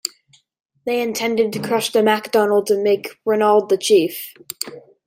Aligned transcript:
They 0.83 0.99
intended 0.99 1.53
to 1.53 1.59
crush 1.61 1.91
the 1.91 2.01
MacDonalds 2.01 2.71
and 2.71 2.81
make 2.83 3.19
Ranald 3.23 3.69
the 3.69 3.77
chief. 3.77 4.33